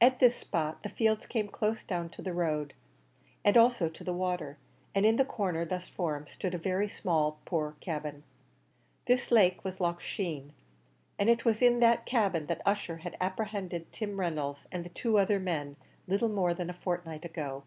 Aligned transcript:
At 0.00 0.18
this 0.18 0.34
spot 0.34 0.82
the 0.82 0.88
fields 0.88 1.26
came 1.28 1.46
close 1.46 1.84
down 1.84 2.08
to 2.08 2.22
the 2.22 2.32
road, 2.32 2.74
and 3.44 3.56
also 3.56 3.88
to 3.88 4.02
the 4.02 4.12
water, 4.12 4.58
and 4.96 5.06
in 5.06 5.14
the 5.14 5.24
corner 5.24 5.64
thus 5.64 5.88
formed 5.88 6.28
stood 6.28 6.54
a 6.56 6.58
very 6.58 6.88
small 6.88 7.38
poor 7.44 7.76
cabin. 7.78 8.24
This 9.06 9.30
lake 9.30 9.62
was 9.64 9.80
Loch 9.80 10.00
Sheen, 10.00 10.54
and 11.20 11.30
it 11.30 11.44
was 11.44 11.62
in 11.62 11.78
that 11.78 12.04
cabin 12.04 12.46
that 12.46 12.66
Ussher 12.66 12.96
had 12.96 13.16
apprehended 13.20 13.92
Tim 13.92 14.18
Reynolds 14.18 14.66
and 14.72 14.84
the 14.84 14.88
two 14.88 15.18
other 15.18 15.38
men, 15.38 15.76
little 16.08 16.30
more 16.30 16.52
than 16.52 16.68
a 16.68 16.74
fortnight 16.74 17.24
ago. 17.24 17.62